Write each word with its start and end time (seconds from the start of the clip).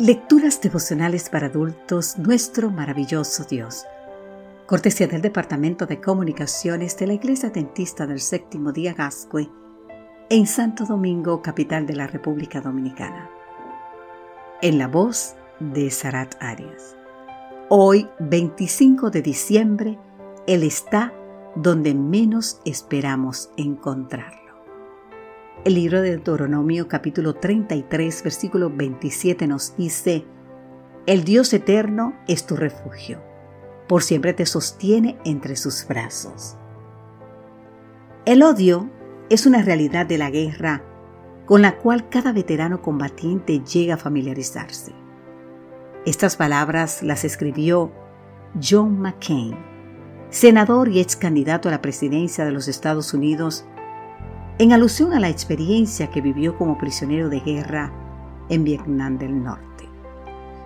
Lecturas 0.00 0.60
devocionales 0.60 1.28
para 1.28 1.48
adultos, 1.48 2.18
nuestro 2.18 2.70
maravilloso 2.70 3.42
Dios. 3.42 3.84
Cortesía 4.64 5.08
del 5.08 5.22
Departamento 5.22 5.86
de 5.86 6.00
Comunicaciones 6.00 6.96
de 6.96 7.08
la 7.08 7.14
Iglesia 7.14 7.50
Dentista 7.50 8.06
del 8.06 8.20
Séptimo 8.20 8.70
Día 8.70 8.94
Gascue, 8.94 9.50
en 10.30 10.46
Santo 10.46 10.84
Domingo, 10.84 11.42
capital 11.42 11.84
de 11.84 11.96
la 11.96 12.06
República 12.06 12.60
Dominicana. 12.60 13.28
En 14.62 14.78
la 14.78 14.86
voz 14.86 15.34
de 15.58 15.90
Sarat 15.90 16.36
Arias. 16.40 16.94
Hoy, 17.68 18.08
25 18.20 19.10
de 19.10 19.22
diciembre, 19.22 19.98
Él 20.46 20.62
está 20.62 21.12
donde 21.56 21.92
menos 21.94 22.60
esperamos 22.64 23.50
encontrarlo. 23.56 24.47
El 25.64 25.74
libro 25.74 26.02
de 26.02 26.10
Deuteronomio 26.10 26.86
capítulo 26.86 27.34
33 27.34 28.22
versículo 28.22 28.70
27 28.70 29.48
nos 29.48 29.76
dice, 29.76 30.24
El 31.04 31.24
Dios 31.24 31.52
eterno 31.52 32.14
es 32.28 32.46
tu 32.46 32.54
refugio, 32.54 33.20
por 33.88 34.04
siempre 34.04 34.32
te 34.32 34.46
sostiene 34.46 35.18
entre 35.24 35.56
sus 35.56 35.84
brazos. 35.88 36.56
El 38.24 38.44
odio 38.44 38.88
es 39.30 39.46
una 39.46 39.60
realidad 39.62 40.06
de 40.06 40.18
la 40.18 40.30
guerra 40.30 40.84
con 41.44 41.60
la 41.60 41.76
cual 41.78 42.08
cada 42.08 42.32
veterano 42.32 42.80
combatiente 42.80 43.60
llega 43.60 43.94
a 43.94 43.98
familiarizarse. 43.98 44.92
Estas 46.06 46.36
palabras 46.36 47.02
las 47.02 47.24
escribió 47.24 47.90
John 48.62 49.00
McCain, 49.00 49.56
senador 50.30 50.88
y 50.88 51.00
ex 51.00 51.16
candidato 51.16 51.68
a 51.68 51.72
la 51.72 51.82
presidencia 51.82 52.44
de 52.44 52.52
los 52.52 52.68
Estados 52.68 53.12
Unidos 53.12 53.64
en 54.58 54.72
alusión 54.72 55.12
a 55.12 55.20
la 55.20 55.28
experiencia 55.28 56.10
que 56.10 56.20
vivió 56.20 56.56
como 56.56 56.78
prisionero 56.78 57.28
de 57.28 57.38
guerra 57.40 57.92
en 58.48 58.64
Vietnam 58.64 59.18
del 59.18 59.40
Norte. 59.42 59.88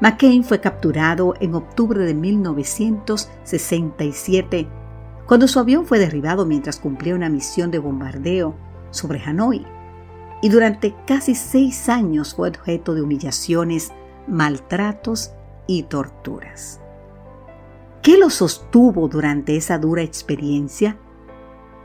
McCain 0.00 0.44
fue 0.44 0.60
capturado 0.60 1.34
en 1.40 1.54
octubre 1.54 2.04
de 2.04 2.14
1967 2.14 4.68
cuando 5.26 5.48
su 5.48 5.58
avión 5.58 5.86
fue 5.86 5.98
derribado 5.98 6.46
mientras 6.46 6.78
cumplía 6.78 7.14
una 7.14 7.28
misión 7.28 7.70
de 7.70 7.78
bombardeo 7.78 8.54
sobre 8.90 9.22
Hanoi 9.22 9.66
y 10.40 10.48
durante 10.50 10.94
casi 11.06 11.34
seis 11.34 11.88
años 11.88 12.34
fue 12.34 12.48
objeto 12.48 12.94
de 12.94 13.02
humillaciones, 13.02 13.92
maltratos 14.26 15.32
y 15.66 15.82
torturas. 15.84 16.80
¿Qué 18.02 18.18
lo 18.18 18.28
sostuvo 18.30 19.08
durante 19.08 19.56
esa 19.56 19.78
dura 19.78 20.02
experiencia? 20.02 20.96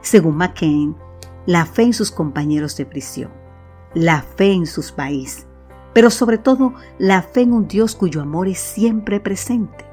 Según 0.02 0.38
McCain, 0.38 0.95
la 1.45 1.66
fe 1.66 1.83
en 1.83 1.94
sus 1.94 2.11
compañeros 2.11 2.77
de 2.77 2.86
prisión, 2.86 3.31
la 3.94 4.22
fe 4.22 4.53
en 4.53 4.66
sus 4.66 4.91
país, 4.91 5.45
pero 5.94 6.09
sobre 6.09 6.38
todo 6.38 6.73
la 6.97 7.22
fe 7.22 7.41
en 7.41 7.53
un 7.53 7.67
Dios 7.67 7.95
cuyo 7.95 8.22
amor 8.22 8.47
es 8.47 8.59
siempre 8.59 9.19
presente. 9.19 9.86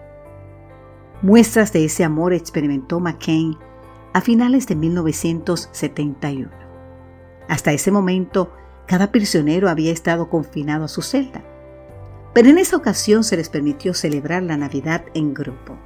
Muestras 1.22 1.72
de 1.72 1.84
ese 1.84 2.04
amor 2.04 2.32
experimentó 2.32 3.00
McCain 3.00 3.58
a 4.12 4.20
finales 4.20 4.66
de 4.66 4.76
1971. 4.76 6.50
Hasta 7.48 7.72
ese 7.72 7.90
momento, 7.90 8.52
cada 8.86 9.12
prisionero 9.12 9.68
había 9.68 9.92
estado 9.92 10.30
confinado 10.30 10.84
a 10.84 10.88
su 10.88 11.02
celda, 11.02 11.44
pero 12.32 12.48
en 12.48 12.58
esa 12.58 12.76
ocasión 12.76 13.24
se 13.24 13.36
les 13.36 13.48
permitió 13.48 13.92
celebrar 13.92 14.42
la 14.42 14.56
Navidad 14.56 15.04
en 15.14 15.34
grupo. 15.34 15.76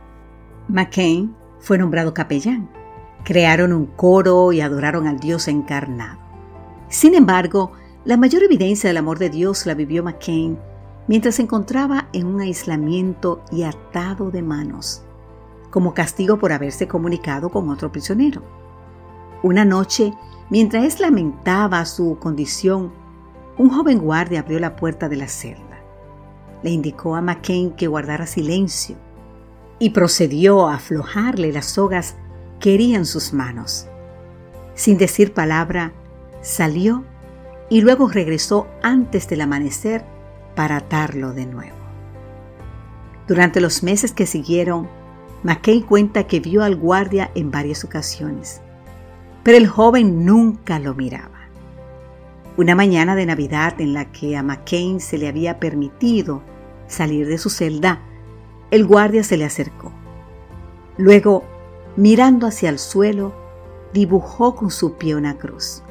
McCain 0.69 1.35
fue 1.59 1.79
nombrado 1.79 2.13
capellán 2.13 2.84
Crearon 3.25 3.73
un 3.73 3.87
coro 3.87 4.53
y 4.53 4.61
adoraron 4.61 5.07
al 5.07 5.19
Dios 5.19 5.49
encarnado. 5.49 6.19
Sin 6.89 7.15
embargo, 7.15 7.73
la 8.05 8.19
mayor 8.19 8.43
evidencia 8.43 8.89
del 8.89 8.99
amor 8.99 9.19
de 9.19 9.31
Dios 9.31 9.65
la 9.65 9.73
vivió 9.75 10.05
McCain 10.05 10.59
mientras 11.09 11.37
se 11.37 11.43
encontraba 11.43 12.09
en 12.13 12.27
un 12.27 12.41
aislamiento 12.41 13.43
y 13.51 13.63
atado 13.63 14.31
de 14.31 14.43
manos, 14.43 15.03
como 15.71 15.95
castigo 15.95 16.39
por 16.39 16.53
haberse 16.53 16.87
comunicado 16.87 17.51
con 17.51 17.71
otro 17.71 17.91
prisionero. 17.91 18.43
Una 19.43 19.65
noche, 19.65 20.13
mientras 20.51 21.01
lamentaba 21.01 21.85
su 21.87 22.19
condición, 22.19 22.93
un 23.57 23.71
joven 23.71 23.99
guardia 23.99 24.41
abrió 24.41 24.59
la 24.59 24.77
puerta 24.77 25.09
de 25.09 25.17
la 25.17 25.29
celda. 25.29 25.81
Le 26.63 26.71
indicó 26.71 27.17
a 27.17 27.23
McCain 27.23 27.73
que 27.73 27.87
guardara 27.87 28.27
silencio 28.27 28.97
y 29.79 29.91
procedió 29.91 30.69
a 30.69 30.75
aflojarle 30.75 31.53
las 31.53 31.67
sogas 31.67 32.17
querían 32.65 33.05
sus 33.05 33.35
manos. 33.35 33.89
Sin 34.75 34.97
decir 34.97 35.35
palabra, 35.35 35.93
salió 36.41 37.05
y 37.69 37.83
luego 37.83 38.09
regresó 38.09 38.69
antes 38.83 39.29
del 39.29 39.43
amanecer 39.43 40.03
para 40.57 40.79
atarlo 40.79 41.35
de 41.35 41.45
nuevo. 41.45 41.77
Durante 43.29 43.61
los 43.61 43.83
meses 43.83 44.13
que 44.13 44.25
siguieron, 44.25 44.89
McKay 45.43 45.83
cuenta 45.83 46.27
que 46.27 46.41
vio 46.41 46.63
al 46.63 46.77
guardia 46.77 47.31
en 47.35 47.51
varias 47.51 47.85
ocasiones, 47.85 48.63
pero 49.43 49.59
el 49.59 49.67
joven 49.67 50.25
nunca 50.25 50.79
lo 50.79 50.95
miraba. 50.95 51.51
Una 52.57 52.75
mañana 52.75 53.15
de 53.15 53.27
Navidad 53.27 53.79
en 53.79 53.93
la 53.93 54.11
que 54.11 54.39
a 54.39 54.43
McCain 54.43 55.01
se 55.01 55.19
le 55.19 55.29
había 55.29 55.61
permitido 55.61 56.43
salir 56.87 57.27
de 57.27 57.37
su 57.37 57.51
celda, 57.51 58.01
el 58.71 58.87
guardia 58.87 59.23
se 59.23 59.37
le 59.37 59.45
acercó. 59.45 59.93
Luego 60.97 61.45
mirando 61.97 62.47
hacia 62.47 62.71
el 62.71 62.79
suelo, 62.79 63.33
dibujó 63.93 64.55
con 64.55 64.71
su 64.71 64.95
pie 64.95 65.15
una 65.15 65.39
cruz. 65.39 65.83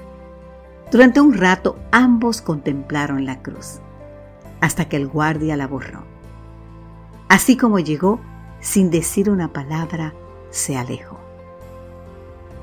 Durante 0.91 1.21
un 1.21 1.33
rato 1.33 1.77
ambos 1.91 2.41
contemplaron 2.41 3.25
la 3.25 3.41
cruz, 3.41 3.79
hasta 4.61 4.89
que 4.89 4.97
el 4.97 5.07
guardia 5.07 5.57
la 5.57 5.67
borró. 5.67 6.03
Así 7.29 7.57
como 7.57 7.79
llegó, 7.79 8.19
sin 8.59 8.91
decir 8.91 9.29
una 9.29 9.51
palabra, 9.51 10.13
se 10.49 10.77
alejó. 10.77 11.19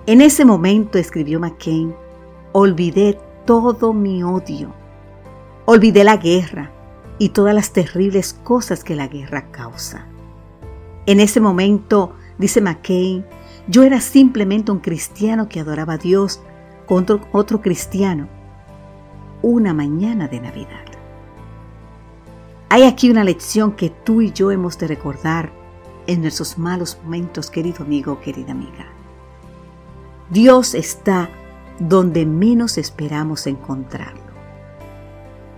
En 0.06 0.20
ese 0.20 0.44
momento, 0.44 0.98
escribió 0.98 1.40
McCain, 1.40 1.94
olvidé 2.52 3.18
todo 3.44 3.92
mi 3.92 4.22
odio. 4.22 4.72
Olvidé 5.66 6.04
la 6.04 6.16
guerra 6.16 6.70
y 7.18 7.30
todas 7.30 7.54
las 7.54 7.72
terribles 7.72 8.32
cosas 8.32 8.82
que 8.82 8.96
la 8.96 9.08
guerra 9.08 9.50
causa. 9.50 10.06
En 11.06 11.20
ese 11.20 11.40
momento 11.40 12.14
Dice 12.40 12.62
McCain, 12.62 13.22
yo 13.68 13.82
era 13.82 14.00
simplemente 14.00 14.72
un 14.72 14.78
cristiano 14.78 15.46
que 15.46 15.60
adoraba 15.60 15.92
a 15.92 15.98
Dios 15.98 16.40
contra 16.86 17.20
otro 17.32 17.60
cristiano 17.60 18.28
una 19.42 19.74
mañana 19.74 20.26
de 20.26 20.40
Navidad. 20.40 20.84
Hay 22.70 22.84
aquí 22.84 23.10
una 23.10 23.24
lección 23.24 23.72
que 23.72 23.90
tú 23.90 24.22
y 24.22 24.32
yo 24.32 24.50
hemos 24.50 24.78
de 24.78 24.86
recordar 24.86 25.52
en 26.06 26.22
nuestros 26.22 26.56
malos 26.56 26.98
momentos, 27.04 27.50
querido 27.50 27.84
amigo, 27.84 28.20
querida 28.20 28.52
amiga. 28.52 28.86
Dios 30.30 30.74
está 30.74 31.28
donde 31.78 32.24
menos 32.24 32.78
esperamos 32.78 33.46
encontrarlo. 33.46 34.30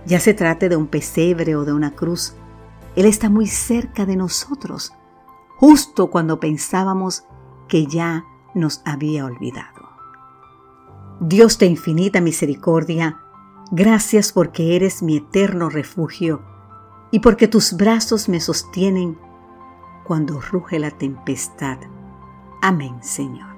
Ya 0.05 0.19
se 0.19 0.33
trate 0.33 0.67
de 0.67 0.75
un 0.75 0.87
pesebre 0.87 1.55
o 1.55 1.63
de 1.63 1.71
una 1.71 1.91
cruz, 1.91 2.35
Él 2.97 3.05
está 3.05 3.29
muy 3.29 3.47
cerca 3.47 4.05
de 4.05 4.17
nosotros 4.17 4.93
justo 5.65 6.07
cuando 6.07 6.41
pensábamos 6.41 7.23
que 7.69 7.85
ya 7.85 8.25
nos 8.53 8.81
había 8.83 9.23
olvidado. 9.23 9.87
Dios 11.21 11.57
de 11.57 11.67
infinita 11.67 12.19
misericordia, 12.19 13.21
gracias 13.71 14.33
porque 14.33 14.75
eres 14.75 15.01
mi 15.01 15.15
eterno 15.15 15.69
refugio 15.69 16.41
y 17.11 17.19
porque 17.19 17.47
tus 17.47 17.77
brazos 17.77 18.27
me 18.27 18.41
sostienen 18.41 19.17
cuando 20.03 20.41
ruge 20.41 20.79
la 20.79 20.91
tempestad. 20.91 21.77
Amén, 22.61 23.01
Señor. 23.01 23.52